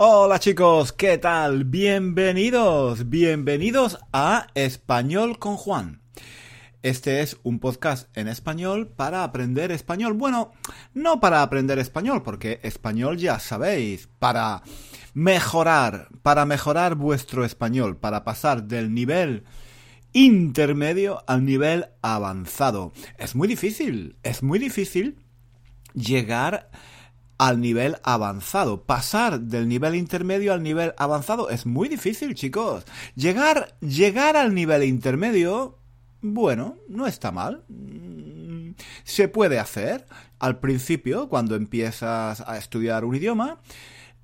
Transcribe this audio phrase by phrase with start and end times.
[0.00, 1.64] Hola chicos, ¿qué tal?
[1.64, 6.02] Bienvenidos, bienvenidos a Español con Juan.
[6.82, 10.12] Este es un podcast en español para aprender español.
[10.12, 10.52] Bueno,
[10.94, 14.62] no para aprender español, porque español ya sabéis, para
[15.14, 19.42] mejorar, para mejorar vuestro español, para pasar del nivel
[20.12, 22.92] intermedio al nivel avanzado.
[23.18, 25.18] Es muy difícil, es muy difícil
[25.92, 26.70] llegar
[27.38, 28.82] al nivel avanzado.
[28.84, 32.84] Pasar del nivel intermedio al nivel avanzado es muy difícil, chicos.
[33.14, 35.78] Llegar, llegar al nivel intermedio,
[36.20, 37.64] bueno, no está mal.
[37.68, 38.72] Mm,
[39.04, 40.06] se puede hacer
[40.38, 43.58] al principio, cuando empiezas a estudiar un idioma.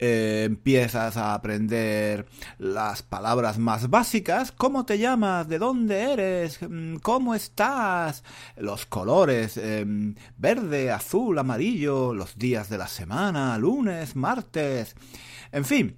[0.00, 2.26] Eh, empiezas a aprender
[2.58, 8.24] las palabras más básicas, cómo te llamas, de dónde eres, mm, cómo estás,
[8.56, 14.96] los colores, em, verde, azul, amarillo, los días de la semana, lunes, martes,
[15.52, 15.96] en fin.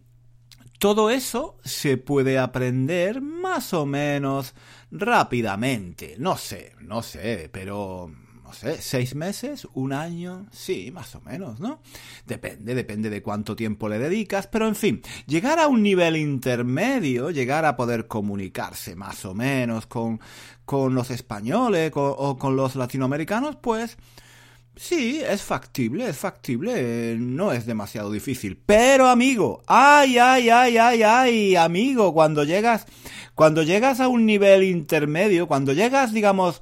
[0.79, 4.55] Todo eso se puede aprender más o menos
[4.91, 6.17] rápidamente.
[6.19, 8.11] No sé, no sé, pero
[8.47, 11.81] no sé, seis meses, un año, sí, más o menos, ¿no?
[12.27, 17.31] Depende, depende de cuánto tiempo le dedicas, pero en fin, llegar a un nivel intermedio,
[17.31, 20.21] llegar a poder comunicarse más o menos con,
[20.65, 23.97] con los españoles o con los latinoamericanos, pues...
[24.79, 28.61] Sí, es factible, es factible, no es demasiado difícil.
[28.67, 32.85] Pero amigo, ay, ay, ay, ay, ay, amigo, cuando llegas,
[33.35, 36.61] cuando llegas a un nivel intermedio, cuando llegas, digamos,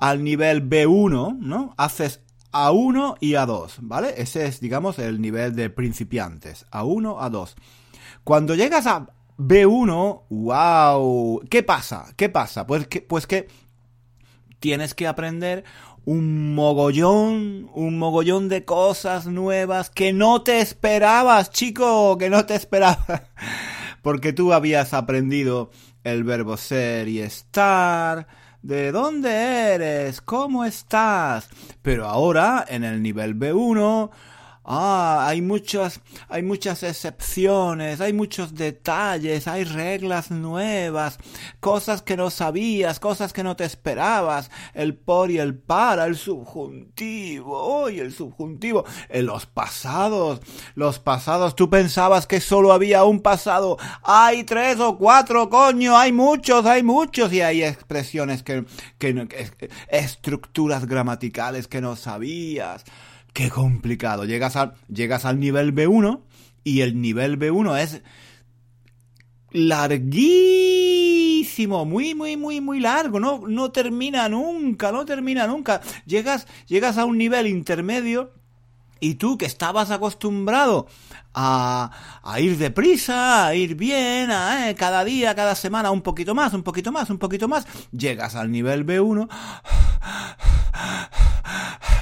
[0.00, 1.74] al nivel B1, ¿no?
[1.76, 2.20] Haces
[2.52, 4.14] A1 y A2, ¿vale?
[4.16, 6.66] Ese es, digamos, el nivel de principiantes.
[6.72, 7.54] A1, A2.
[8.24, 12.06] Cuando llegas a B1, wow, ¿qué pasa?
[12.16, 12.66] ¿Qué pasa?
[12.66, 13.48] Pues que, pues que
[14.58, 15.64] tienes que aprender
[16.04, 22.54] un mogollón, un mogollón de cosas nuevas que no te esperabas, chico, que no te
[22.54, 23.22] esperabas.
[24.02, 25.70] Porque tú habías aprendido
[26.04, 28.26] el verbo ser y estar,
[28.62, 30.20] ¿De dónde eres?
[30.20, 31.48] ¿Cómo estás?
[31.80, 34.10] Pero ahora, en el nivel B1,
[34.72, 41.18] Ah, hay muchas, hay muchas excepciones, hay muchos detalles, hay reglas nuevas,
[41.58, 46.14] cosas que no sabías, cosas que no te esperabas, el por y el para, el
[46.16, 50.40] subjuntivo, hoy el subjuntivo, en los pasados,
[50.76, 56.12] los pasados, tú pensabas que solo había un pasado, hay tres o cuatro, coño, hay
[56.12, 58.64] muchos, hay muchos, y hay expresiones que,
[59.00, 62.84] que estructuras gramaticales que no sabías.
[63.32, 64.24] Qué complicado.
[64.24, 64.58] Llegas,
[64.88, 66.20] llegas al nivel B1
[66.64, 68.02] y el nivel B1 es
[69.52, 70.24] larguísimo,
[71.84, 75.80] muy, muy, muy, muy largo, no, no termina nunca, no termina nunca.
[76.06, 78.32] Llegas, llegas a un nivel intermedio
[79.00, 80.86] y tú que estabas acostumbrado
[81.34, 81.90] a,
[82.22, 86.52] a ir deprisa, a ir bien, a, eh, cada día, cada semana, un poquito más,
[86.52, 89.28] un poquito más, un poquito más, llegas al nivel B1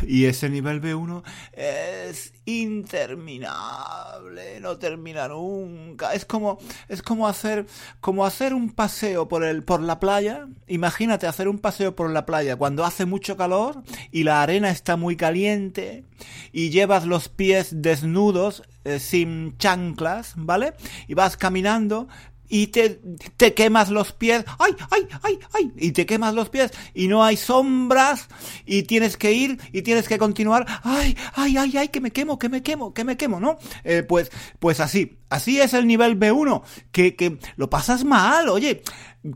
[0.07, 6.15] y ese nivel B1 es interminable, no termina nunca.
[6.15, 7.67] Es como, es como hacer,
[8.01, 10.49] como hacer un paseo por el, por la playa.
[10.67, 14.97] Imagínate hacer un paseo por la playa cuando hace mucho calor y la arena está
[14.97, 16.05] muy caliente
[16.53, 20.75] y llevas los pies desnudos eh, sin chanclas, ¿vale?
[21.07, 22.09] Y vas caminando
[22.49, 23.01] y te,
[23.37, 25.73] te quemas los pies, ¡ay, ay, ay, ay!
[25.77, 26.71] Y te quemas los pies.
[26.95, 28.29] Y no hay sombras.
[28.65, 32.39] Y tienes que ir y tienes que continuar, ¡ay, ay, ay, ay, que me quemo,
[32.39, 33.59] que me quemo, que me quemo, ¿no?
[33.85, 38.83] Eh, pues, pues así, así es el nivel B1, que, que lo pasas mal, oye,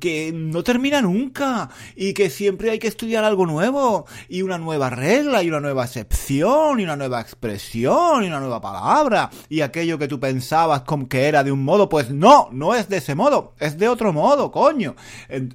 [0.01, 4.91] que no termina nunca y que siempre hay que estudiar algo nuevo y una nueva
[4.91, 9.99] regla y una nueva excepción y una nueva expresión y una nueva palabra y aquello
[9.99, 13.15] que tú pensabas como que era de un modo, pues no, no es de ese
[13.15, 14.95] modo, es de otro modo, coño.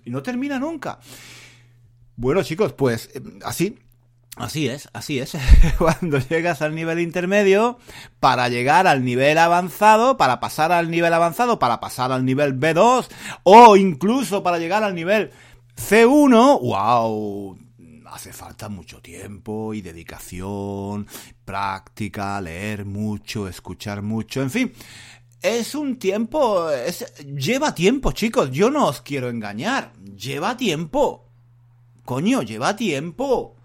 [0.05, 0.99] Y no termina nunca.
[2.15, 3.09] Bueno chicos, pues
[3.43, 3.77] así
[4.37, 5.35] Así es, así es.
[5.79, 7.79] Cuando llegas al nivel intermedio,
[8.19, 13.07] para llegar al nivel avanzado, para pasar al nivel avanzado, para pasar al nivel B2,
[13.43, 15.31] o incluso para llegar al nivel
[15.75, 17.57] C1, wow,
[18.11, 21.07] hace falta mucho tiempo y dedicación,
[21.43, 24.73] práctica, leer mucho, escuchar mucho, en fin.
[25.41, 31.25] Es un tiempo, es, lleva tiempo, chicos, yo no os quiero engañar, lleva tiempo.
[32.05, 33.56] Coño, lleva tiempo.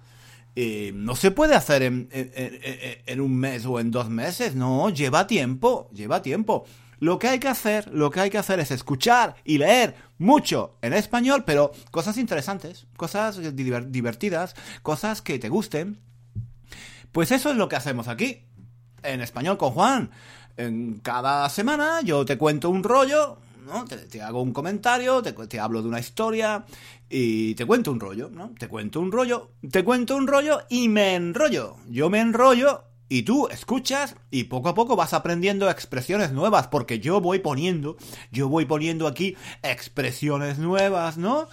[0.55, 5.27] Eh, no se puede hacer en, en, un mes o en dos meses, no, lleva
[5.27, 6.67] tiempo, lleva tiempo.
[6.99, 10.77] Lo que hay que hacer, lo que hay que hacer es escuchar y leer mucho
[10.83, 15.99] en español, pero cosas interesantes, cosas divertidas, cosas que te gusten.
[17.11, 18.45] Pues eso es lo que hacemos aquí,
[19.03, 20.11] en español con Juan.
[20.57, 23.85] en cada semana yo te cuento un rollo, ¿no?
[23.85, 26.65] Te, hago un comentario, te, te, hablo de una historia
[27.09, 28.53] y te cuento un rollo, ¿no?
[28.59, 31.77] Te cuento un rollo, te cuento un rollo y me enrollo.
[31.89, 36.99] Yo me enrollo y tú escuchas y poco a poco vas aprendiendo expresiones nuevas, porque
[36.99, 37.97] yo voy poniendo,
[38.31, 41.47] yo voy poniendo aquí expresiones nuevas, ¿no?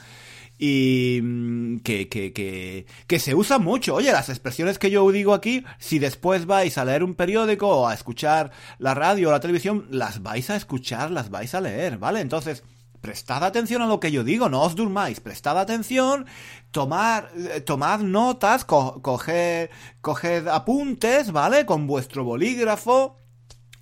[0.62, 3.96] Y mm, que, que, que, que, se usa mucho.
[3.96, 7.88] Oye, las expresiones que yo digo aquí, si después vais a leer un periódico o
[7.88, 11.98] a escuchar la radio o la televisión, las vais a escuchar, las vais a leer,
[11.98, 12.20] ¿vale?
[12.20, 12.64] Entonces,
[13.00, 18.66] prestad atención a lo que yo digo, no os durmáis, prestad atención, eh, tomad notas,
[18.66, 21.66] coged apuntes, ¿vale?
[21.66, 23.16] Con vuestro bolígrafo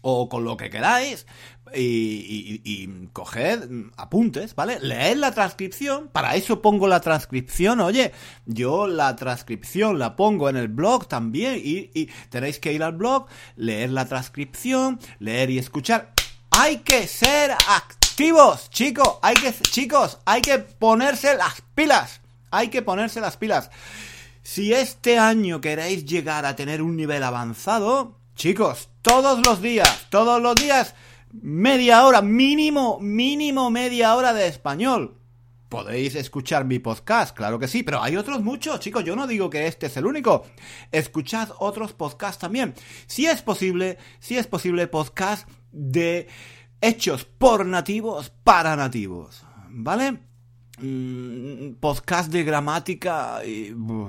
[0.01, 1.25] o con lo que queráis,
[1.73, 4.79] y, y, coged apuntes, ¿vale?
[4.79, 8.11] Leed la transcripción, para eso pongo la transcripción, oye,
[8.45, 12.93] yo la transcripción la pongo en el blog también y, y tenéis que ir al
[12.93, 16.13] blog, leer la transcripción, leer y escuchar.
[16.51, 22.21] Hay que ser activos, chicos, hay que, chicos, hay que ponerse las pilas,
[22.51, 23.69] hay que ponerse las pilas.
[24.41, 30.41] Si este año queréis llegar a tener un nivel avanzado, chicos, todos los días, todos
[30.41, 30.95] los días,
[31.41, 35.17] media hora, mínimo, mínimo media hora de español.
[35.69, 39.03] Podéis escuchar mi podcast, claro que sí, pero hay otros muchos, chicos.
[39.03, 40.45] Yo no digo que este es el único.
[40.91, 42.73] Escuchad otros podcasts también.
[43.05, 46.27] Si es posible, si es posible, podcast de
[46.79, 49.43] hechos por nativos para nativos.
[49.69, 50.19] ¿Vale?
[50.79, 53.41] Mm, podcast de gramática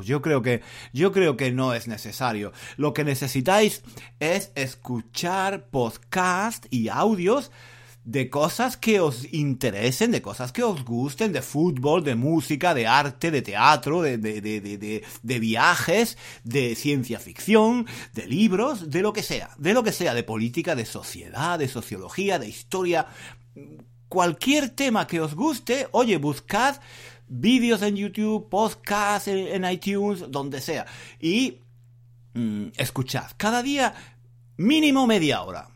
[0.04, 0.60] yo creo que
[0.92, 2.52] yo creo que no es necesario.
[2.76, 3.82] Lo que necesitáis
[4.20, 7.50] es escuchar podcast y audios
[8.04, 12.86] de cosas que os interesen, de cosas que os gusten, de fútbol, de música, de
[12.86, 19.12] arte, de teatro, de, de, de, de, viajes, de ciencia ficción, de libros, de lo
[19.12, 23.08] que sea, de lo que sea, de política, de sociedad, de sociología, de historia,
[24.08, 26.76] cualquier tema que os guste, oye, buscad
[27.28, 30.86] vídeos en YouTube, podcasts en, iTunes, donde sea.
[31.20, 31.58] Y
[32.34, 33.30] mm, escuchad.
[33.36, 33.94] Cada día
[34.56, 35.68] mínimo media hora.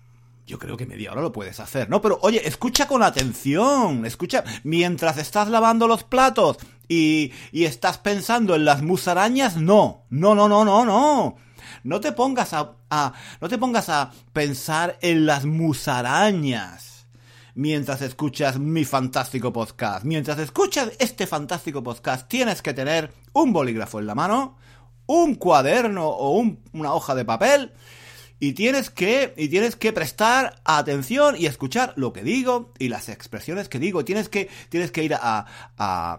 [0.46, 2.02] Yo creo que media hora lo puedes hacer, ¿no?
[2.02, 6.58] Pero oye, escucha con atención, escucha mientras estás lavando los platos
[6.88, 11.36] y, y estás pensando en las musarañas, no, no, no, no, no, no.
[11.84, 16.91] No te pongas a, a no te pongas a pensar en las musarañas
[17.54, 20.04] mientras escuchas mi fantástico podcast.
[20.04, 24.56] Mientras escuchas este fantástico podcast, tienes que tener un bolígrafo en la mano,
[25.06, 27.72] un cuaderno o una hoja de papel
[28.38, 33.08] y tienes que y tienes que prestar atención y escuchar lo que digo y las
[33.08, 34.04] expresiones que digo.
[34.04, 35.46] Tienes que tienes que ir a,
[35.78, 36.18] a,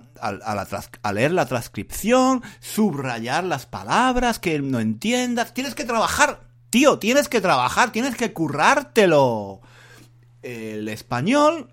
[1.02, 5.54] a leer la transcripción subrayar las palabras que no entiendas.
[5.54, 9.62] Tienes que trabajar tío tienes que trabajar tienes que currártelo
[10.44, 11.70] el español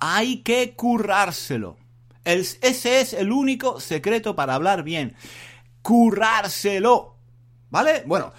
[0.00, 1.76] hay que currárselo.
[2.24, 5.14] ese es el único secreto para hablar bien.
[5.82, 7.16] Currárselo.
[7.70, 8.02] ¿Vale?
[8.06, 8.32] Bueno,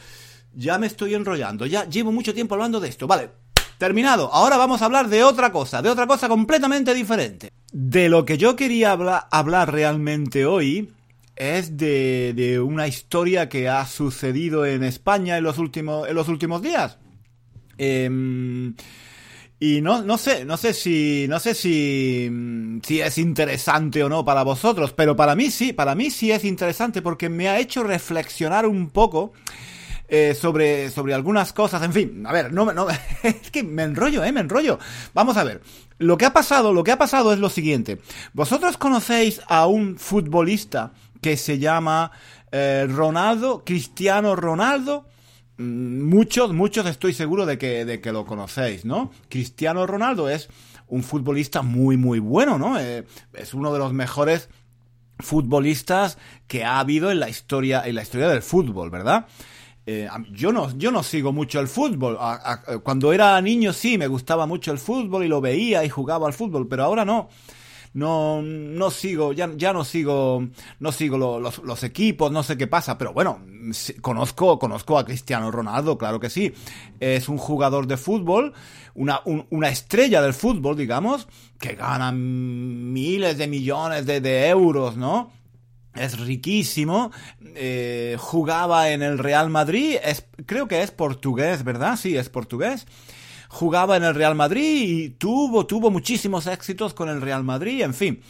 [0.53, 1.65] ya me estoy enrollando.
[1.65, 3.07] Ya llevo mucho tiempo hablando de esto.
[3.07, 3.29] Vale.
[3.77, 4.31] Terminado.
[4.31, 5.81] Ahora vamos a hablar de otra cosa.
[5.81, 7.51] De otra cosa completamente diferente.
[7.71, 10.93] De lo que yo quería hablar realmente hoy
[11.35, 16.61] es de, una historia que ha sucedido en España en los últimos, en los últimos
[16.61, 16.97] días.
[17.77, 18.73] Eh,
[19.63, 22.27] y no, no sé, no sé si, no sé si,
[22.81, 26.45] si es interesante o no para vosotros, pero para mí sí, para mí sí es
[26.45, 29.33] interesante porque me ha hecho reflexionar un poco
[30.07, 31.83] eh, sobre, sobre algunas cosas.
[31.83, 32.87] En fin, a ver, no, no,
[33.23, 34.79] es que me enrollo, eh, me enrollo.
[35.13, 35.61] Vamos a ver.
[35.99, 37.99] Lo que ha pasado, lo que ha pasado es lo siguiente.
[38.33, 40.91] Vosotros conocéis a un futbolista
[41.21, 42.11] que se llama
[42.51, 45.05] eh, Ronaldo, Cristiano Ronaldo.
[45.57, 49.11] Mm, muchos, muchos estoy seguro de que, de que lo conocéis, ¿no?
[49.29, 50.49] Cristiano Ronaldo es
[50.87, 52.79] un futbolista muy, muy bueno, ¿no?
[52.79, 54.49] Eh, es uno de los mejores
[55.19, 56.17] futbolistas
[56.47, 59.27] que ha habido en la historia, en la historia del fútbol, ¿verdad?
[59.85, 62.17] Eh, yo, no, yo no sigo mucho el fútbol.
[62.83, 66.33] cuando era niño sí, me gustaba mucho el fútbol y lo veía y jugaba al
[66.33, 67.29] fútbol, pero ahora no
[67.93, 70.47] no, no sigo, ya, ya no sigo,
[70.79, 73.41] no sigo los, equipos, no sé qué pasa, pero bueno,
[74.01, 76.53] conozco, conozco a Cristiano Ronaldo, claro que sí.
[76.99, 78.53] Es un jugador de fútbol,
[78.93, 81.27] una, una estrella del fútbol, digamos,
[81.59, 85.31] que gana miles de millones de, de euros, ¿no?
[85.93, 87.11] es riquísimo,
[87.53, 91.97] eh, jugaba en el Real Madrid, es, creo que es portugués, ¿verdad?
[91.97, 92.87] Sí, es portugués
[93.51, 97.93] jugaba en el Real Madrid y tuvo, tuvo muchísimos éxitos con el Real Madrid, en
[97.93, 98.21] fin.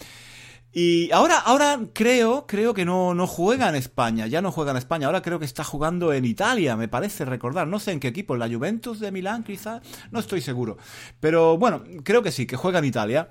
[0.74, 4.78] Y ahora, ahora creo, creo que no, no juega en España, ya no juega en
[4.78, 8.08] España, ahora creo que está jugando en Italia, me parece recordar, no sé en qué
[8.08, 10.78] equipo, la Juventus de Milán quizá, no estoy seguro,
[11.20, 13.30] pero bueno, creo que sí, que juega en Italia.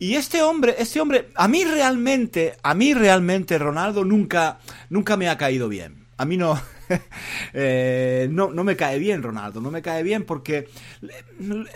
[0.00, 4.58] Y este hombre, este hombre, a mí realmente, a mí realmente Ronaldo nunca,
[4.90, 6.05] nunca me ha caído bien.
[6.18, 6.58] A mí no,
[7.52, 10.68] eh, no, no me cae bien Ronaldo, no me cae bien porque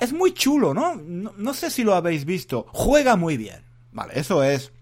[0.01, 0.97] es muy chulo, ¿no?
[0.97, 4.73] No, sé si lo habéis visto, juega muy bien Vale, eso es.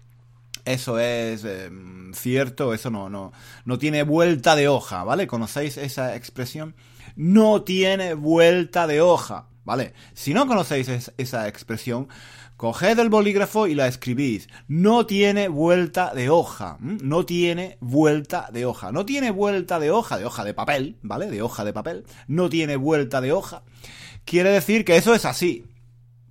[0.65, 3.31] Eso es em, cierto, eso no, no,
[3.65, 5.25] no tiene vuelta de hoja, ¿vale?
[5.25, 6.75] ¿Conocéis esa expresión?
[7.15, 9.93] No tiene vuelta de hoja, ¿vale?
[10.13, 12.07] Si no conocéis esa expresión,
[12.59, 14.49] coged el bolígrafo y la escribís.
[14.67, 20.17] No tiene vuelta de hoja, no tiene vuelta de hoja, no tiene vuelta de hoja,
[20.17, 21.31] de hoja de papel, ¿vale?
[21.31, 23.63] De hoja de papel, no tiene vuelta de hoja.
[24.25, 25.67] Quiere decir que eso es así,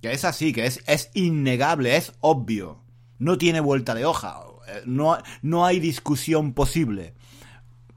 [0.03, 2.83] que es así, que es, es innegable, es obvio.
[3.17, 4.39] No tiene vuelta de hoja.
[4.67, 7.15] Eh, no, no hay discusión posible.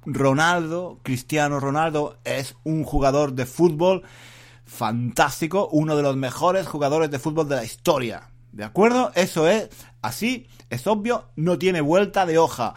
[0.06, 4.04] Ronaldo, Cristiano Ronaldo, es un jugador de fútbol
[4.72, 8.30] fantástico, uno de los mejores jugadores de fútbol de la historia.
[8.52, 9.12] ¿De acuerdo?
[9.14, 9.68] Eso es
[10.02, 12.74] así, es obvio, no tiene vuelta de hoja.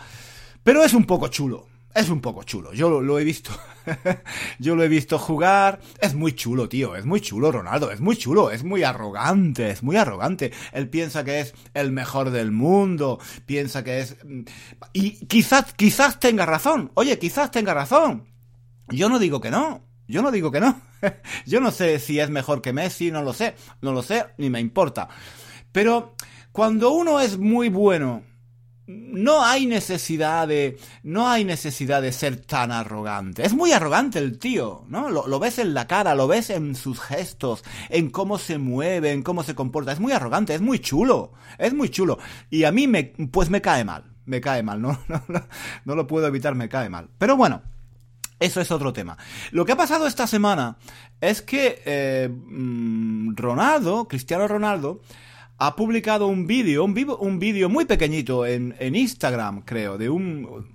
[0.63, 2.73] Pero es un poco chulo es un poco chulo.
[2.73, 3.51] Yo lo, he visto.
[4.59, 5.79] Yo lo he visto jugar.
[6.01, 6.95] Es muy chulo, tío.
[6.97, 7.89] Es muy chulo, Ronaldo.
[7.89, 8.51] Es muy chulo.
[8.51, 9.69] Es muy arrogante.
[9.69, 10.51] Es muy arrogante.
[10.73, 13.17] Él piensa que es el mejor del mundo.
[13.45, 14.17] Piensa que es.
[14.25, 14.41] Mm,
[14.91, 16.91] y quizás, quizás tenga razón.
[16.95, 18.27] Oye, quizás tenga razón.
[18.89, 19.85] Yo no digo que no.
[20.07, 20.81] Yo no digo que no.
[21.45, 23.55] Yo no sé si es mejor que Messi, no lo sé.
[23.81, 25.07] No lo sé, ni me importa.
[25.71, 26.15] Pero
[26.51, 28.24] cuando uno es muy bueno
[28.88, 33.45] no hay necesidad de no hay necesidad de ser tan arrogante.
[33.45, 35.09] Es muy arrogante el tío, ¿no?
[35.09, 39.24] Lo, ves en la cara, lo ves en sus gestos, en cómo se mueve, en
[39.24, 39.91] cómo se comporta.
[39.91, 42.19] Es muy arrogante, es muy chulo, es muy chulo.
[42.50, 45.00] Y a mí me, pues me cae mal, me cae mal, no,
[45.85, 47.09] no, lo puedo evitar, me cae mal.
[47.17, 47.63] Pero bueno,
[48.39, 49.18] eso es otro tema.
[49.51, 50.77] Lo que ha pasado esta semana
[51.22, 55.01] es que eh, mm, Ronaldo, Cristiano Ronaldo,
[55.58, 60.68] ha publicado un vídeo, un vídeo muy pequeñito en, en, Instagram, creo, de un,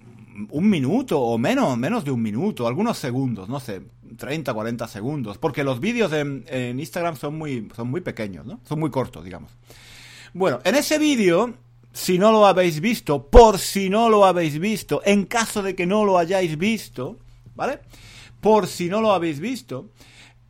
[0.50, 3.82] un minuto o menos, menos de un minuto, algunos segundos, no sé,
[4.16, 8.60] 30, 40 segundos, porque los vídeos en, en Instagram son muy, son muy pequeños, ¿no?
[8.64, 9.52] Son muy cortos, digamos.
[10.32, 11.54] Bueno, en ese vídeo,
[11.92, 15.86] si no lo habéis visto, por si no lo habéis visto, en caso de que
[15.86, 17.18] no lo hayáis visto,
[17.54, 17.80] ¿vale?
[18.40, 19.90] Por si no lo habéis visto,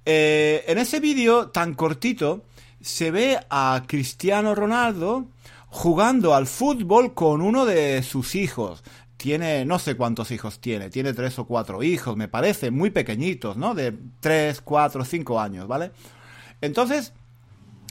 [0.05, 2.45] eh, en ese vídeo tan cortito,
[2.81, 5.27] se ve a Cristiano Ronaldo
[5.69, 8.83] jugando al fútbol con uno de sus hijos.
[9.17, 13.57] Tiene, no sé cuántos hijos tiene, tiene tres o cuatro hijos, me parece, muy pequeñitos,
[13.57, 13.75] ¿no?
[13.75, 15.93] De tres, cuatro, cinco años, ¿vale?
[16.63, 17.13] Entonces,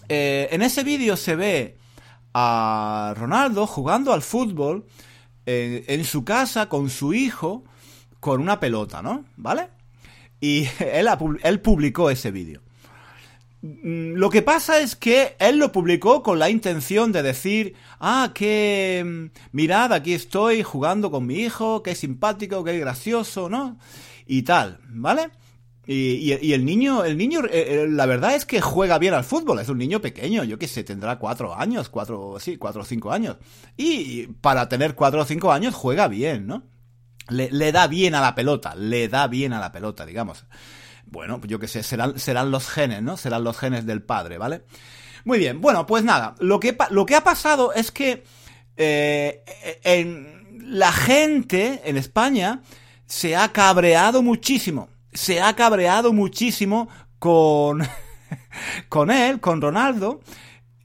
[0.07, 1.77] eh, en ese vídeo se ve
[2.33, 4.85] a Ronaldo jugando al fútbol
[5.45, 7.63] en, en su casa con su hijo
[8.19, 9.25] con una pelota, ¿no?
[9.37, 9.69] ¿Vale?
[10.39, 11.07] Y él,
[11.43, 12.61] él publicó ese vídeo.
[13.61, 18.31] Mm, lo que pasa es que él lo publicó con la intención de decir, ah,
[18.33, 23.77] que mm, mirad, aquí estoy jugando con mi hijo, qué simpático, qué gracioso, ¿no?
[24.25, 25.29] Y tal, ¿vale?
[25.91, 27.49] Y, y, el niño, el niño, eh,
[27.83, 30.67] eh, la verdad es que juega bien al fútbol, es un niño pequeño, yo qué
[30.67, 33.37] sé, tendrá cuatro años, cuatro, sí, cuatro o cinco años.
[33.75, 36.63] Y para tener cuatro o cinco años juega bien, ¿no?
[37.29, 40.45] Le, da bien a la pelota, le da bien a la pelota, digamos.
[41.05, 43.17] Bueno, yo qué sé, serán, serán los genes, ¿no?
[43.17, 44.63] Serán los genes del padre, ¿vale?
[45.25, 48.23] Muy bien, bueno, pues nada, lo que, lo que ha pasado es que
[48.77, 49.43] eh,
[49.83, 52.61] en, la gente en España
[53.05, 57.81] se ha cabreado muchísimo, se ha cabreado muchísimo con,
[58.89, 60.21] con él, con Ronaldo,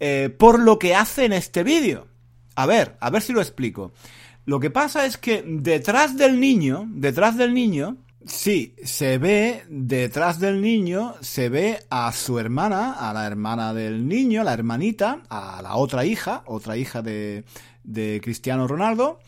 [0.01, 2.09] eh, por lo que hace en este vídeo.
[2.57, 3.93] A ver, a ver si lo explico.
[4.47, 10.41] Lo que pasa es que detrás del niño, detrás del niño, Sí, se ve detrás
[10.41, 15.61] del niño, se ve a su hermana, a la hermana del niño, la hermanita, a
[15.61, 17.45] la otra hija, otra hija de,
[17.83, 19.19] de Cristiano Ronaldo,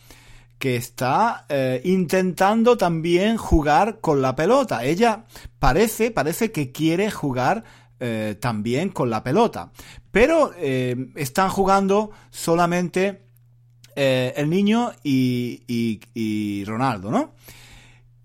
[0.59, 4.85] que está eh, intentando también jugar con la pelota.
[4.85, 5.27] Ella
[5.59, 7.65] parece, parece que quiere jugar
[8.01, 9.73] eh, también con la pelota.
[10.11, 13.26] Pero eh, están jugando solamente
[13.97, 17.33] el niño y, y, y Ronaldo, ¿no?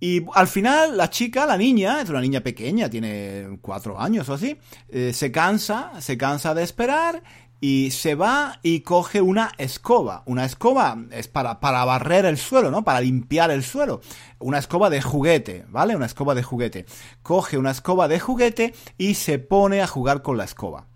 [0.03, 4.33] Y al final la chica, la niña, es una niña pequeña, tiene cuatro años o
[4.33, 4.57] así,
[4.89, 7.21] eh, se cansa, se cansa de esperar
[7.59, 10.23] y se va y coge una escoba.
[10.25, 12.83] Una escoba es para, para barrer el suelo, ¿no?
[12.83, 14.01] Para limpiar el suelo.
[14.39, 15.95] Una escoba de juguete, ¿vale?
[15.95, 16.87] Una escoba de juguete.
[17.21, 20.87] Coge una escoba de juguete y se pone a jugar con la escoba.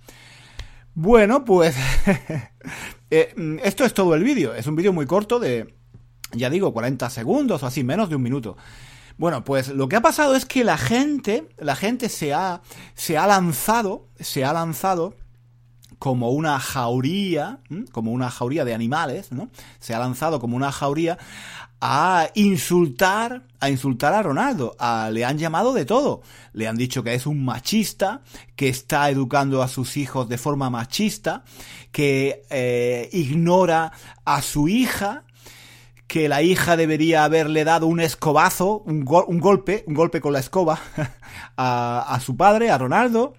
[0.95, 1.75] Bueno, pues
[3.11, 4.53] Eh, mm, esto es todo el vídeo.
[4.53, 5.75] Es un vídeo muy corto de,
[6.33, 8.57] ya digo, 40 segundos o así, menos de un minuto.
[9.17, 12.61] Bueno, pues lo que ha pasado es que la gente, la gente se ha,
[12.95, 15.15] se ha lanzado, se ha lanzado
[15.99, 17.59] como una jauría,
[17.93, 19.49] como una jauría de animales, ¿no?
[19.79, 21.17] Se ha lanzado como una jauría
[21.87, 24.75] a insultar, a insultar a Ronaldo.
[25.11, 26.23] le han llamado de todo.
[26.51, 28.21] Le han dicho que es un machista,
[28.55, 31.43] que está educando a sus hijos de forma machista,
[31.91, 33.91] que eh, ignora
[34.25, 35.25] a su hija,
[36.07, 40.79] que la hija debería haberle dado un escobazo, un, golpe, un golpe con la escoba
[41.55, 43.35] a, su padre, a Ronaldo.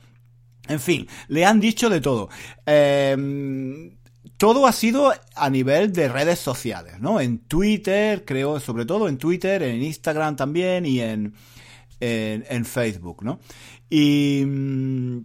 [0.68, 2.28] En fin, le han dicho de todo.
[2.64, 3.95] Em,
[4.36, 7.20] todo ha sido a nivel de redes sociales, ¿no?
[7.20, 11.34] En Twitter, creo, sobre todo en Twitter, en Instagram también y en,
[12.00, 13.40] en, Facebook, ¿no?
[13.88, 15.18] Y mm,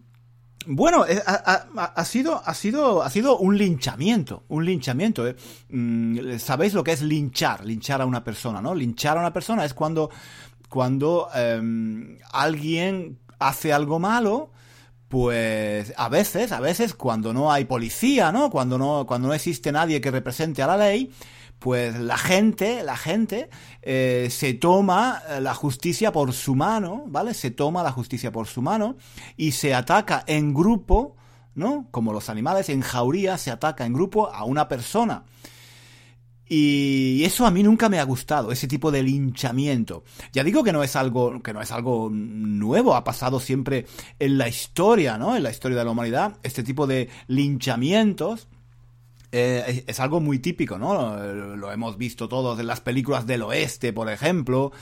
[0.68, 5.28] bueno, eh, ha, sido, ha, sido, ha sido un linchamiento, un linchamiento.
[5.28, 5.36] ¿eh?
[5.70, 8.76] Mm, Sabéis lo que es linchar, linchar a una persona, ¿no?
[8.76, 10.10] Linchar a una persona es cuando,
[10.70, 14.51] cuando em, alguien hace algo malo,
[15.12, 18.50] pues a veces, a veces cuando no hay policía, ¿no?
[18.50, 21.12] Cuando no, cuando no existe nadie que represente a la ley,
[21.60, 23.50] pues la gente, la gente
[23.82, 27.34] eh, se toma eh, la justicia por su mano, ¿vale?
[27.34, 28.96] Se toma la justicia por su mano
[29.36, 31.18] y se ataca en grupo,
[31.56, 31.88] ¿no?
[31.92, 35.26] Como los animales, en jauría se ataca en grupo a una persona.
[36.54, 40.04] Y eso a mí nunca me ha gustado, ese tipo de linchamiento.
[40.34, 43.86] Ya digo que no es algo, que no es algo nuevo, ha pasado siempre
[44.20, 45.38] en la historia, ¿no?
[45.38, 48.50] En la historia de la humanidad, este tipo de linchamientos
[49.32, 51.16] eh, es algo muy típico, ¿no?
[51.56, 54.74] Lo hemos visto todos en las películas del oeste, por ejemplo.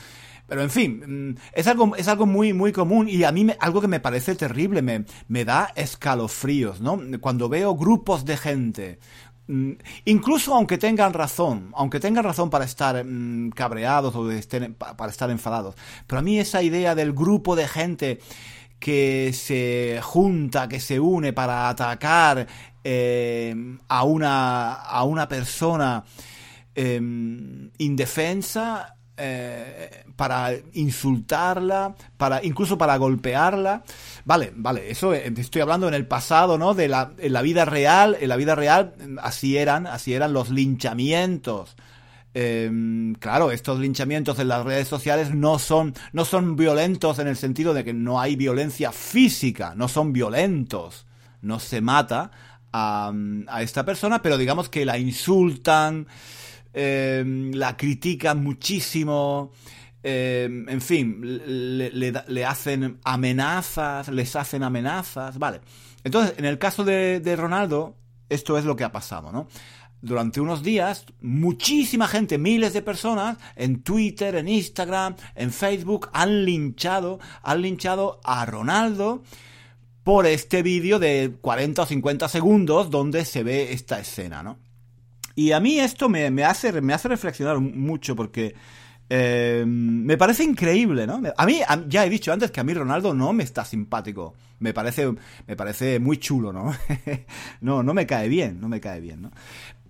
[0.48, 3.56] Pero en fin, mm, es algo, es algo muy, muy común y a mí me,
[3.60, 7.00] algo que me parece terrible, me, me da escalofríos, ¿no?
[7.20, 8.98] Cuando veo grupos de gente,
[10.04, 14.28] incluso aunque tengan razón, aunque tengan razón para estar mm, cabreados o
[14.96, 15.74] para estar enfadados,
[16.06, 18.20] pero a mí esa idea del grupo de gente
[18.78, 22.46] que se junta, que se une para atacar
[22.82, 23.54] eh,
[23.88, 26.04] a, una, a una persona
[26.74, 33.82] em, indefensa, eh, para insultarla, para incluso para golpearla.
[34.24, 36.74] Vale, vale, eso eh, estoy hablando en el pasado, ¿no?
[36.74, 40.50] De la, en la vida real, en la vida real así eran, así eran los
[40.50, 41.76] linchamientos.
[42.32, 47.36] Em, claro, estos linchamientos en las redes sociales no son, no son violentos en el
[47.36, 51.06] sentido de que no hay violencia física, no son violentos,
[51.42, 52.30] no se mata,
[52.72, 53.12] a,
[53.60, 56.06] esta persona, pero digamos que la insultan,
[56.72, 59.52] em, la critican muchísimo,
[60.02, 65.60] em, en fin, le, hacen amenazas, les hacen amenazas, vale.
[66.04, 67.96] Entonces, en el caso de, de Ronaldo,
[68.28, 69.48] esto es lo que ha pasado, ¿no?
[70.02, 76.44] durante unos días, muchísima gente, miles de personas, en Twitter, en Instagram, en Facebook, han
[76.44, 79.22] linchado, han linchado a Ronaldo
[80.02, 84.58] por este vídeo de 40 o 50 segundos donde se ve esta escena, ¿no?
[85.40, 88.54] Y a mí esto me, hace, me hace reflexionar mucho porque
[89.08, 91.22] eh, me parece increíble, ¿no?
[91.34, 94.34] A mí, ya he dicho antes que a mí Ronaldo no me está simpático.
[94.58, 95.10] Me parece,
[95.46, 96.74] me parece muy chulo, ¿no?
[97.62, 99.30] no, no me cae bien, no me cae bien, ¿no?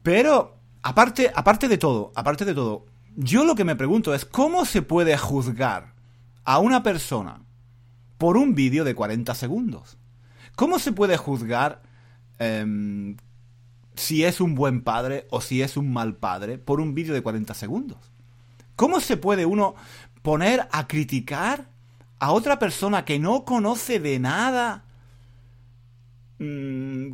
[0.05, 2.87] Pero, aparte, aparte de todo, aparte de todo,
[3.17, 5.95] yo lo que me pregunto es, ¿cómo se puede juzgar
[6.45, 7.43] a una persona
[8.19, 9.99] por un vídeo de 40 segundos?
[10.55, 11.83] ¿Cómo se puede juzgar
[12.39, 13.17] em,
[14.01, 17.23] si es un buen padre o si es un mal padre por un vídeo de
[17.23, 17.99] 40 segundos?
[18.77, 19.75] ¿Cómo se puede uno
[20.23, 21.69] poner a criticar
[22.19, 24.85] a otra persona que no conoce de nada?
[26.39, 27.13] Mm,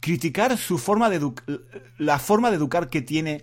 [0.00, 1.32] criticar su forma de
[1.98, 3.42] la forma de educar que tiene,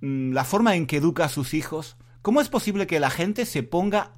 [0.00, 1.96] mm, la forma en que educa a sus hijos.
[2.22, 4.12] ¿Cómo es posible que la gente se ponga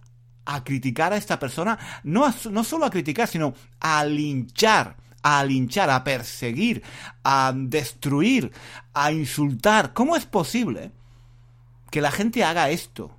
[0.44, 5.90] a criticar a esta persona, no, no solo a criticar, sino a linchar, a linchar,
[5.90, 6.82] a perseguir,
[7.24, 8.52] a destruir,
[8.92, 9.92] a insultar.
[9.92, 10.90] ¿Cómo es posible
[11.90, 13.16] que la gente haga esto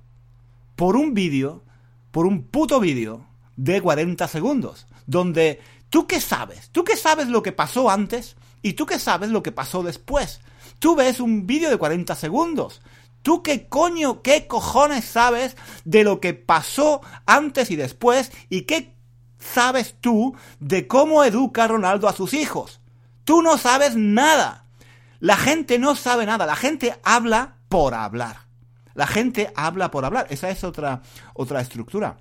[0.76, 1.62] por un vídeo,
[2.10, 7.42] por un puto vídeo de 40 segundos, donde tú qué sabes, tú qué sabes lo
[7.42, 10.40] que pasó antes y tú qué sabes lo que pasó después.
[10.78, 12.82] Tú ves un vídeo de 40 segundos
[13.24, 18.30] ¿Tú qué coño, qué cojones sabes de lo que pasó antes y después?
[18.50, 18.93] ¿Y qué
[19.52, 22.80] sabes tú de cómo educa Ronaldo a sus hijos?
[23.24, 24.64] Tú no sabes nada.
[25.20, 26.46] La gente no sabe nada.
[26.46, 28.44] La gente habla por hablar.
[28.94, 30.26] La gente habla por hablar.
[30.30, 31.02] Esa es otra,
[31.34, 32.16] otra estructura.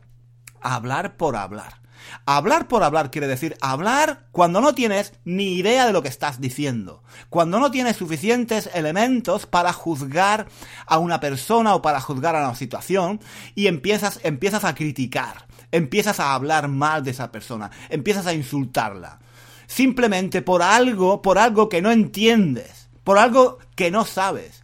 [0.62, 1.83] Hablar por hablar.
[2.25, 6.41] Hablar por hablar quiere decir hablar cuando no tienes ni idea de lo que estás
[6.41, 10.47] diciendo, cuando no tienes suficientes elementos para juzgar
[10.86, 13.19] a una persona o para juzgar a una situación
[13.55, 19.19] y empiezas, empiezas a criticar, empiezas a hablar mal de esa persona, empiezas a insultarla,
[19.65, 24.63] simplemente por algo, por algo que no entiendes, por algo que no sabes.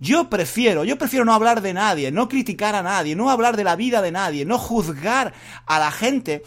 [0.00, 3.64] Yo prefiero, yo prefiero no hablar de nadie, no criticar a nadie, no hablar de
[3.64, 5.32] la vida de nadie, no juzgar
[5.64, 6.42] a la gente,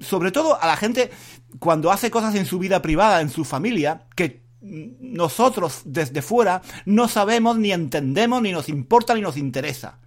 [0.00, 1.10] sobre todo a la gente
[1.58, 7.08] cuando hace cosas en su vida privada, en su familia, que nosotros desde fuera no
[7.08, 9.98] sabemos ni entendemos ni nos importa ni nos interesa.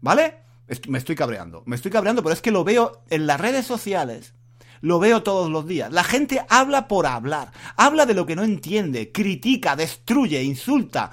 [0.00, 0.42] ¿Vale?
[0.88, 4.34] Me estoy cabreando, me estoy cabreando, pero es que lo veo en las redes sociales.
[4.80, 5.92] Lo veo todos los días.
[5.92, 7.52] La gente habla por hablar.
[7.76, 9.12] Habla de lo que no entiende.
[9.12, 11.12] Critica, destruye, insulta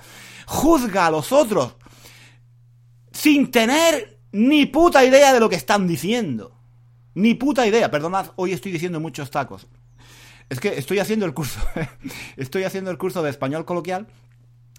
[0.50, 1.76] juzga a los otros
[3.12, 6.58] sin tener ni puta idea de lo que están diciendo.
[7.14, 7.92] Ni puta idea.
[7.92, 9.68] Perdonad, hoy estoy diciendo muchos tacos.
[10.50, 11.60] Es que estoy haciendo el curso.
[12.36, 14.08] estoy haciendo el curso de español coloquial.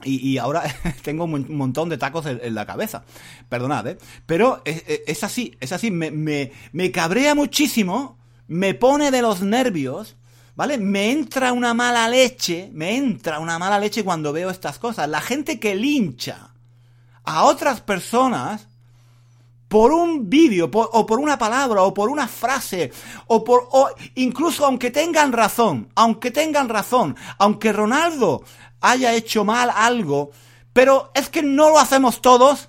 [0.05, 0.63] Y, ahora
[1.03, 3.05] tengo un montón de tacos en, la cabeza.
[3.49, 3.99] Perdonad, ¿eh?
[4.27, 5.91] Pero es, así, es así.
[5.91, 8.19] Me, me, me cabrea muchísimo.
[8.47, 10.17] Me pone de los nervios
[10.57, 10.77] ¿Vale?
[10.77, 15.09] Me entra una mala leche, me entra una mala leche cuando veo estas cosas.
[15.09, 16.51] La gente que lincha
[17.25, 18.69] a otras personas
[19.69, 22.93] por un vídeo, o por una palabra, o por una frase,
[23.29, 28.43] o por, o incluso aunque tengan razón, aunque tengan razón, aunque Ronaldo
[28.81, 30.31] haya hecho mal algo,
[30.73, 32.69] pero es que no lo hacemos todos,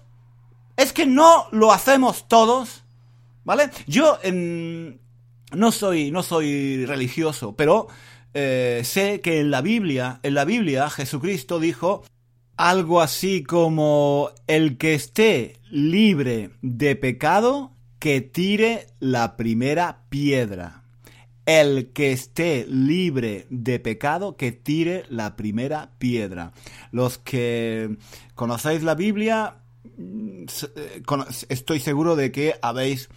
[0.77, 2.83] es que no lo hacemos todos,
[3.43, 3.69] ¿vale?
[3.87, 4.99] Yo en,
[5.53, 7.87] no soy, no soy religioso, pero
[8.33, 12.03] eh, sé que en la Biblia, en la Biblia, Jesucristo dijo
[12.57, 20.80] algo así como el que esté libre de pecado, que tire la primera piedra.
[21.45, 26.53] El que esté libre de pecado, que tire la primera piedra.
[26.91, 27.97] Los que
[28.35, 29.55] conocéis la Biblia,
[29.97, 30.43] mm,
[30.75, 31.03] eh,
[31.49, 33.09] estoy seguro de que habéis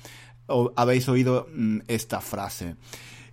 [0.77, 2.77] habéis oído mm, esta frase.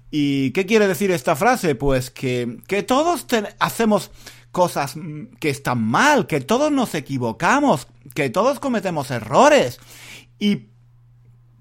[0.10, 1.75] ¿Y qué quiere decir esta frase?
[1.75, 3.25] Pues que, que todos
[3.60, 4.12] hacemos
[4.51, 9.80] cosas mm, que están mal, que todos nos equivocamos, que todos cometemos errores.
[10.39, 10.67] Y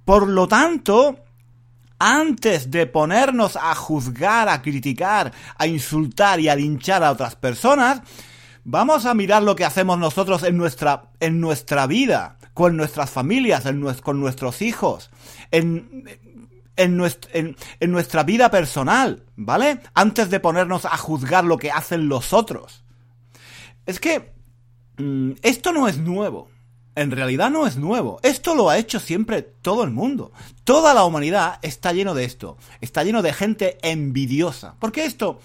[0.04, 1.16] por lo tanto,
[2.00, 8.00] antes de ponernos a juzgar, a criticar, a insultar y a linchar a otras personas,
[8.64, 13.64] vamos a mirar lo que hacemos nosotros en nuestra, en nuestra vida con nuestras familias,
[14.02, 15.10] con nuestros hijos,
[15.50, 16.04] en,
[16.76, 19.80] en, nuestra vida personal, ¿vale?
[19.94, 22.84] Antes de ponernos a juzgar lo que hacen los otros.
[23.86, 24.32] Es que
[24.96, 26.50] mm, esto no es nuevo.
[27.00, 28.20] En realidad no es nuevo.
[28.22, 30.32] Esto lo ha hecho siempre todo el mundo.
[30.64, 32.58] Toda la humanidad está lleno de esto.
[32.82, 34.74] Está lleno de gente envidiosa.
[34.78, 35.40] Porque esto,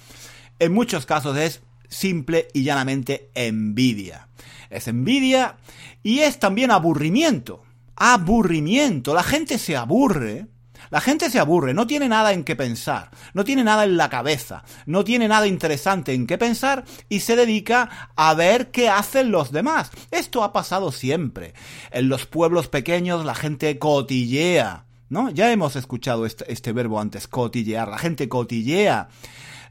[0.59, 4.27] en muchos casos, es simple y llanamente envidia.
[4.69, 5.55] Es envidia
[6.03, 7.63] y es también aburrimiento.
[7.95, 9.13] Aburrimiento.
[9.13, 10.47] La gente se aburre.
[10.95, 14.09] La gente se aburre, no tiene nada en qué pensar, no tiene nada en la
[14.09, 19.29] cabeza, no tiene nada interesante en qué pensar y se dedica a ver qué hacen
[19.29, 19.91] los demás.
[20.09, 21.53] Esto ha pasado siempre.
[21.91, 25.29] En los pueblos pequeños la gente cotillea, ¿no?
[25.31, 27.89] Ya hemos escuchado este, este verbo antes, cotillear.
[27.89, 29.09] La gente cotillea.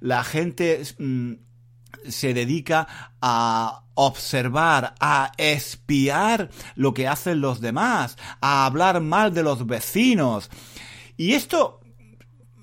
[0.01, 1.33] La gente mm,
[2.07, 2.87] se dedica
[3.23, 10.51] a observar, a espiar lo que hacen los demás, a hablar mal de los vecinos.
[11.17, 11.81] Y esto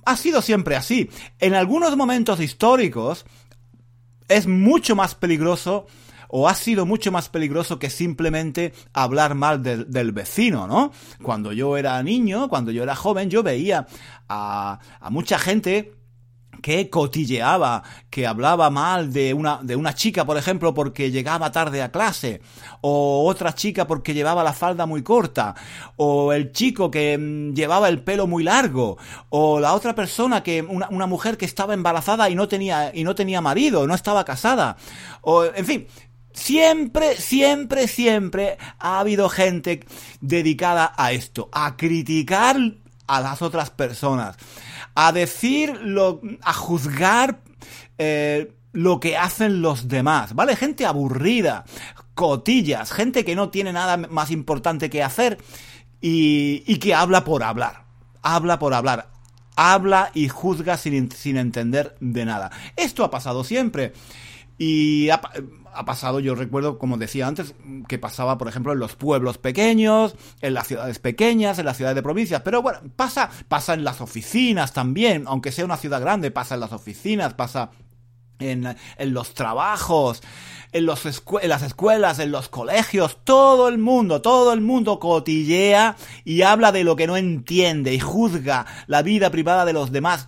[0.05, 1.09] ha sido siempre así.
[1.39, 3.25] En algunos momentos históricos
[4.27, 5.85] es mucho más peligroso
[6.33, 10.93] o ha sido mucho más peligroso que simplemente hablar mal del vecino, ¿no?
[11.21, 13.85] Cuando yo era niño, cuando yo era joven, yo veía
[14.29, 15.93] a, a mucha gente
[16.61, 21.81] que cotilleaba, que hablaba mal de una, de una chica, por ejemplo, porque llegaba tarde
[21.81, 22.41] a clase,
[22.81, 25.55] o otra chica porque llevaba la falda muy corta,
[25.97, 28.97] o el chico que mm, llevaba el pelo muy largo,
[29.29, 33.03] o la otra persona que, una, una mujer que estaba embarazada y no tenía, y
[33.03, 34.77] no tenía marido, no estaba casada,
[35.21, 35.87] o, en fin,
[36.33, 39.81] Siempre, siempre, siempre ha habido gente
[40.21, 42.55] dedicada a esto, a criticar
[43.11, 44.37] a las otras personas
[44.95, 47.41] a decir, lo, a juzgar
[47.97, 50.55] eh, lo que hacen los demás, ¿vale?
[50.55, 51.65] Gente aburrida,
[52.15, 55.37] cotillas, gente que no tiene nada más importante que hacer
[55.99, 57.83] y, y que habla por hablar,
[58.21, 59.09] habla por hablar,
[59.57, 62.49] habla y juzga sin, sin entender de nada.
[62.77, 63.91] Esto ha pasado siempre.
[64.63, 65.19] Y ha,
[65.73, 67.55] ha pasado, yo recuerdo, como decía antes,
[67.87, 71.95] que pasaba, por ejemplo, en los pueblos pequeños, en las ciudades pequeñas, en las ciudades
[71.95, 76.29] de provincias, pero bueno, pasa, pasa en las oficinas también, aunque sea una ciudad grande,
[76.29, 77.71] pasa en las oficinas, pasa
[78.37, 80.21] en, en los trabajos,
[80.73, 85.95] en, los en las escuelas, en los colegios, todo el mundo, todo el mundo cotillea
[86.23, 90.27] y habla de lo que no entiende y juzga la vida privada de los demás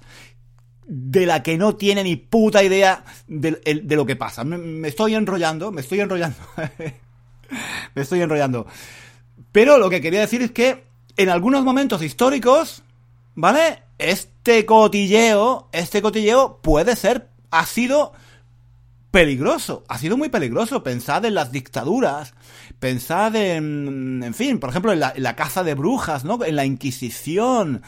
[0.88, 4.44] de la que no tiene ni puta idea de, lo que pasa.
[4.44, 6.38] Me, me, estoy enrollando, me estoy enrollando.
[7.96, 8.68] me estoy enrollando.
[9.52, 10.84] Pero lo que quería decir es que
[11.18, 12.84] en algunos momentos históricos,
[13.36, 13.84] ¿vale?
[13.98, 18.14] Este cotilleo, este cotilleo puede ser, ha sido
[19.12, 20.82] peligroso, ha sido muy peligroso.
[20.82, 22.34] Pensad en las dictaduras,
[22.80, 26.44] pensad en, en fin, por ejemplo, en la, en la caza de brujas, ¿no?
[26.44, 27.84] En la Inquisición,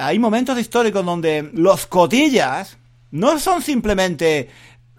[0.00, 2.78] hay momentos históricos donde los cotillas
[3.10, 4.48] no son simplemente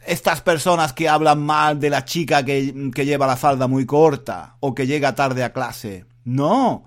[0.05, 4.73] estas personas que hablan mal de la chica que, lleva la falda muy corta o
[4.73, 6.05] que llega tarde a clase.
[6.23, 6.85] No.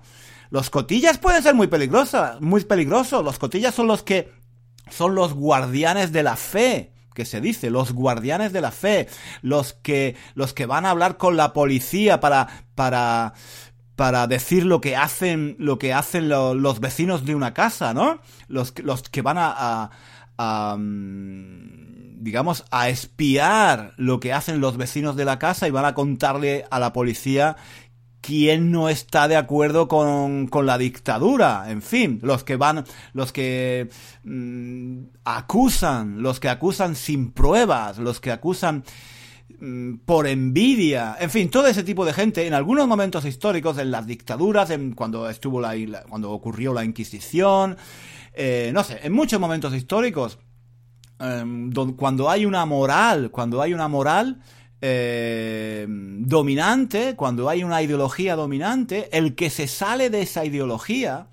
[0.49, 3.23] Los cotillas pueden ser muy peligrosos, muy peligrosos.
[3.23, 4.31] Los cotillas son los que
[4.89, 9.07] son los guardianes de la fe, que se dice, los guardianes de la fe,
[9.41, 13.33] los que los que van a hablar con la policía para para
[13.95, 18.19] para decir lo que hacen, lo que hacen lo, los vecinos de una casa, ¿no?
[18.47, 19.91] Los, los que van a, a,
[20.37, 25.93] a, digamos, a espiar lo que hacen los vecinos de la casa y van a
[25.93, 27.55] contarle a la policía
[28.25, 33.31] quién no está de acuerdo con, con la dictadura, en fin, los que van, los
[33.31, 33.87] que
[34.23, 38.83] mmm, acusan, los que acusan sin pruebas, los que acusan
[40.05, 44.05] por envidia, en fin, todo ese tipo de gente, en algunos momentos históricos, en las
[44.05, 45.75] dictaduras, en cuando estuvo la,
[46.09, 47.77] cuando ocurrió la Inquisición,
[48.33, 50.39] eh, no sé, en muchos momentos históricos,
[51.17, 54.41] donde, cuando hay una moral, cuando hay una moral
[54.81, 61.27] eh, dominante, cuando hay una ideología dominante, el que se sale de esa ideología,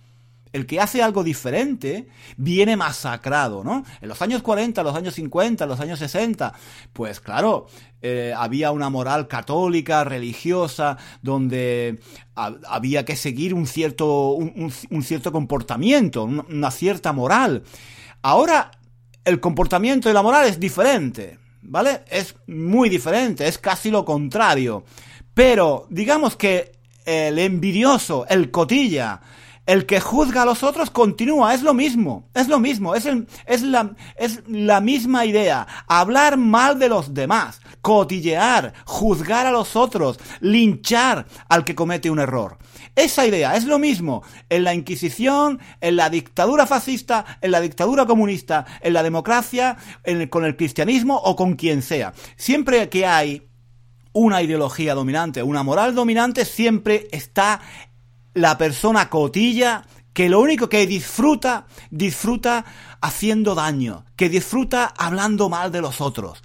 [0.53, 3.85] el que hace algo diferente viene masacrado, ¿no?
[4.01, 6.53] En los años 40, los años 50, los años 60,
[6.93, 7.67] pues claro,
[8.03, 12.01] eh, había una moral católica, religiosa, donde
[12.37, 17.62] ha, había que seguir un cierto, un cierto comportamiento, una cierta moral.
[18.23, 18.71] Ahora,
[19.25, 22.03] el comportamiento y la moral es diferente, ¿vale?
[22.11, 24.85] Es muy diferente, es casi lo contrario.
[25.35, 26.73] Pero, digamos que
[27.05, 29.21] el envidioso, el cotilla,
[29.66, 33.07] el que juzga a los otros continúa, es lo mismo, es lo mismo, es,
[33.62, 41.64] la, misma idea, hablar mal de los demás, cotillear, juzgar a los otros, linchar al
[41.64, 42.59] que comete un error.
[42.96, 48.05] Esa idea es lo mismo en la Inquisición, en la dictadura fascista, en la dictadura
[48.05, 49.77] comunista, en la democracia,
[50.29, 52.12] con el cristianismo o con quien sea.
[52.37, 53.48] Siempre que hay
[54.12, 57.61] una ideología dominante, una moral dominante, siempre está
[58.35, 62.64] la persona cotilla que lo único que disfruta, disfruta
[63.01, 66.42] haciendo daño, que disfruta hablando mal de los otros.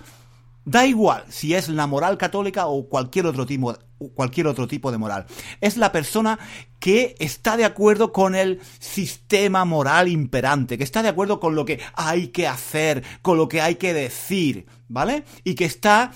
[0.66, 3.74] Da igual si es la moral católica o cualquier otro tipo,
[4.16, 5.26] cualquier otro tipo de moral.
[5.62, 6.38] Es la persona
[6.80, 11.64] que está de acuerdo con el sistema moral imperante, que está de acuerdo con lo
[11.64, 15.24] que hay que hacer, con lo que hay que decir, ¿vale?
[15.44, 16.12] Y que está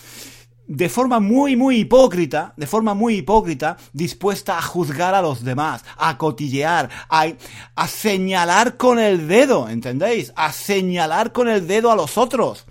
[0.72, 5.84] de forma muy, muy hipócrita, de forma muy hipócrita, dispuesta a juzgar a los demás,
[5.98, 7.28] a cotillear, a,
[7.76, 10.32] a señalar con el dedo, ¿entendéis?
[10.38, 12.66] A señalar con el dedo a los otros.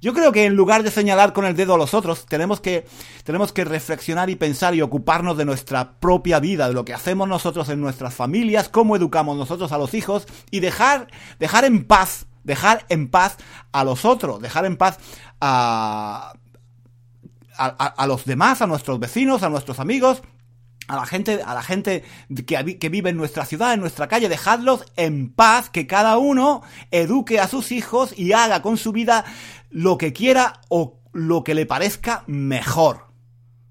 [0.00, 2.86] Yo creo que en lugar de señalar con el dedo a los otros, tenemos que,
[3.22, 7.28] tenemos que reflexionar y pensar y ocuparnos de nuestra propia vida, de lo que hacemos
[7.28, 11.06] nosotros en nuestras familias, cómo educamos nosotros a los hijos y dejar,
[11.38, 13.36] dejar en paz, dejar en paz
[13.70, 14.98] a los otros, dejar en paz
[15.40, 16.32] a,
[17.58, 20.22] a, los demás, a nuestros vecinos, a nuestros amigos,
[20.86, 22.04] a la gente, a la gente
[22.46, 26.62] que, que, vive en nuestra ciudad, en nuestra calle, dejadlos en paz, que cada uno
[26.90, 29.24] eduque a sus hijos y haga con su vida
[29.70, 33.08] lo que quiera o lo que le parezca mejor.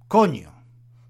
[0.07, 0.53] Coño.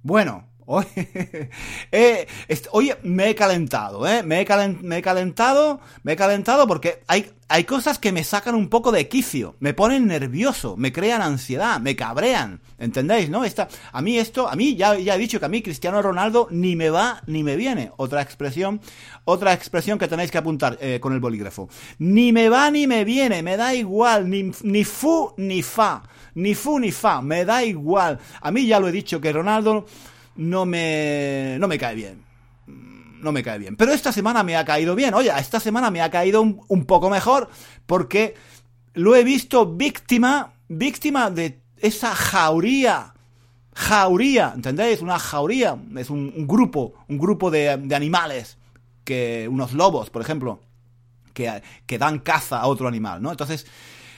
[0.01, 0.85] Bueno, Oye,
[1.93, 2.27] eh,
[2.71, 4.21] oye, me he calentado, ¿eh?
[4.21, 8.25] Me he, calent, me he, calentado, me he calentado porque hay, hay cosas que me
[8.25, 13.45] sacan un poco de quicio, me ponen nervioso, me crean ansiedad, me cabrean, ¿entendéis, no?
[13.45, 16.49] Esta, a mí esto, a mí ya, ya he dicho que a mí Cristiano Ronaldo
[16.51, 17.93] ni me va ni me viene.
[17.95, 18.81] Otra expresión,
[19.23, 21.69] otra expresión que tenéis que apuntar eh, con el bolígrafo.
[21.99, 26.03] Ni me va ni me viene, me da igual, ni, ni fu ni fa,
[26.35, 28.19] ni fu ni fa, me da igual.
[28.41, 29.85] A mí ya lo he dicho que Ronaldo
[30.37, 32.23] no me, no me cae bien.
[32.65, 33.75] No me cae bien.
[33.75, 35.13] Pero esta semana me ha caído bien.
[35.13, 37.49] Oye, esta semana me ha caído un, un poco mejor
[37.85, 38.35] porque
[38.93, 43.13] lo he visto víctima, víctima de esa jauría,
[43.73, 45.01] jauría, ¿entendéis?
[45.01, 48.57] Una jauría, es un, grupo, un grupo de, animales,
[49.03, 50.61] que unos lobos, por ejemplo,
[51.33, 53.29] que, que, dan caza a otro animal, ¿no?
[53.31, 53.67] Entonces,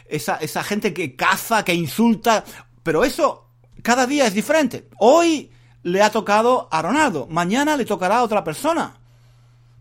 [0.05, 2.43] esa, esa gente que caza, que insulta,
[2.81, 3.49] pero eso
[3.83, 4.87] cada día es diferente.
[4.97, 5.51] Hoy
[5.83, 8.95] le ha tocado a Ronaldo, mañana le tocará a otra persona.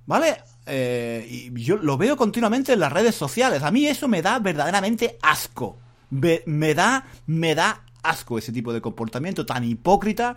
[0.07, 0.39] ¿Vale?
[0.71, 3.63] Eh, y yo lo veo continuamente en las redes sociales.
[3.63, 5.79] A mí eso me da verdaderamente asco.
[6.11, 10.37] Me, da, me da asco ese tipo de comportamiento tan hipócrita.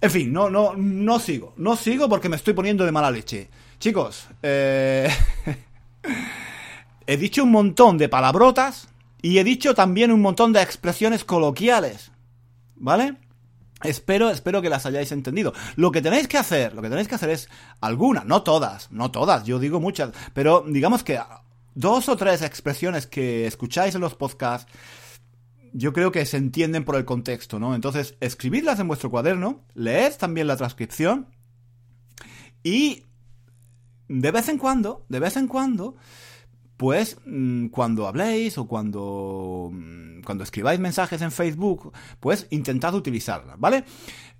[0.00, 1.54] En fin, no, no, no sigo.
[1.56, 3.48] No sigo porque me estoy poniendo de mala leche.
[3.78, 5.10] Chicos, eh,
[7.06, 8.88] he dicho un montón de palabrotas
[9.22, 12.10] y he dicho también un montón de expresiones coloquiales.
[12.76, 13.16] ¿Vale?
[13.82, 15.52] Espero, espero que las hayáis entendido.
[15.76, 17.48] Lo que tenéis que hacer, lo que tenéis que hacer es
[17.80, 21.20] algunas, no todas, no todas, yo digo muchas, pero digamos que
[21.74, 24.72] dos o tres expresiones que escucháis en los podcasts,
[25.72, 27.74] yo creo que se entienden por el contexto, ¿no?
[27.74, 31.26] Entonces, escribidlas en vuestro cuaderno, leed también la transcripción
[32.62, 33.04] y
[34.08, 35.96] de vez en cuando, de vez en cuando,
[36.76, 43.58] pues mm, cuando habléis o cuando, mm, cuando escribáis mensajes en Facebook, pues intentad utilizarlas,
[43.58, 43.84] ¿vale?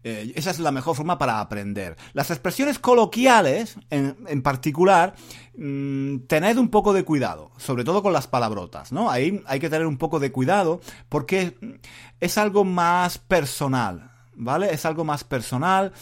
[0.04, 1.96] Eh, esa es la mejor forma para aprender.
[2.12, 5.16] Las expresiones coloquiales, en, particular,
[5.56, 9.10] mm, tened un poco de cuidado, sobre todo con las palabrotas, ¿no?
[9.10, 11.80] Ahí hay que tener un poco de cuidado porque
[12.20, 14.72] es algo más personal, ¿vale?
[14.72, 15.92] Es algo más personal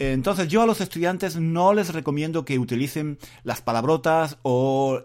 [0.00, 5.02] entonces yo a los estudiantes no les recomiendo que utilicen las palabrotas o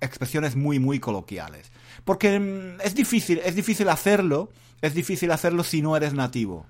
[0.00, 1.70] expresiones muy muy coloquiales.
[2.04, 4.50] Porque mm, es difícil, es difícil hacerlo,
[4.80, 6.66] es difícil hacerlo si no eres nativo.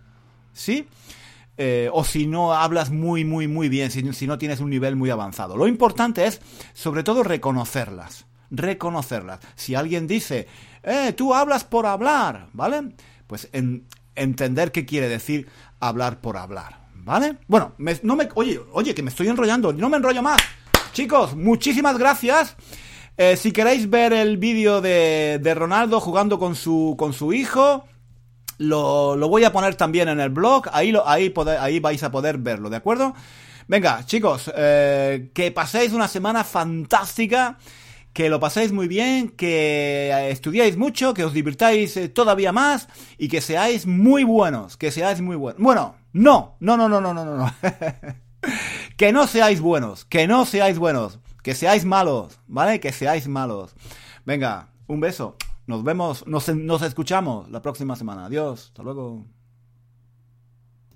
[0.52, 0.86] ¿Sí?
[1.56, 4.96] Eh, o si no hablas muy, muy, muy bien, si, si no tienes un nivel
[4.96, 5.56] muy avanzado.
[5.56, 6.40] Lo importante es,
[6.74, 8.26] sobre todo, reconocerlas.
[8.50, 9.40] Reconocerlas.
[9.54, 10.46] Si alguien dice,
[10.82, 12.92] eh, tú hablas por hablar, ¿vale?
[13.26, 13.48] Pues
[14.14, 15.48] entender qué quiere decir
[15.80, 16.81] hablar por hablar.
[17.04, 17.38] ¿Vale?
[17.48, 20.40] Bueno, no me, oye, oye, que me estoy enrollando, no me enrollo más.
[20.92, 22.56] Chicos, muchísimas gracias.
[23.16, 27.84] Eh, si queréis ver el vídeo de, de, Ronaldo jugando con su, con su hijo,
[28.58, 30.68] lo, lo, voy a poner también en el blog.
[30.72, 33.14] Ahí, lo, ahí, ahí vais a poder verlo, ¿de acuerdo?
[33.66, 37.58] Venga, chicos, eh, que paséis una semana fantástica
[38.12, 43.28] que lo paséis muy bien, que estudiáis mucho, que os divirtáis eh, todavía más y
[43.28, 45.60] que seáis muy buenos, que seáis muy buenos.
[45.62, 47.54] Bueno, no, no, no, no, no, no, no.
[48.96, 52.80] que no seáis buenos, que no seáis buenos, que seáis malos, ¿vale?
[52.80, 53.74] Que seáis malos.
[54.24, 55.36] Venga, un beso.
[55.66, 58.26] Nos vemos, nos, nos escuchamos la próxima semana.
[58.26, 59.24] Adiós, hasta luego.